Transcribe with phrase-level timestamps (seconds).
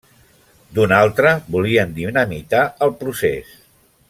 [0.77, 3.57] D'una altra volien dinamitar el procés.